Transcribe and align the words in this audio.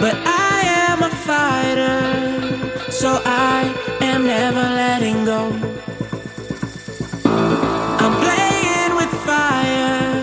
But 0.00 0.14
I 0.14 0.60
am 0.88 1.02
a 1.02 1.10
fighter, 1.10 2.90
so 2.90 3.20
I 3.24 3.74
am 4.00 4.26
never 4.26 4.62
letting 4.62 5.24
go. 5.24 5.50
I'm 8.04 8.14
playing 8.24 8.92
with 9.00 9.12
fire, 9.26 10.22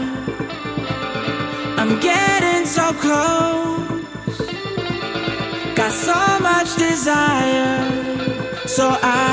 I'm 1.77 2.00
getting 2.00 2.66
so 2.66 2.94
close. 3.04 4.38
Got 5.76 5.92
so 5.92 6.39
much 6.39 6.70
desire, 6.78 7.78
so 8.66 8.98
I. 9.02 9.25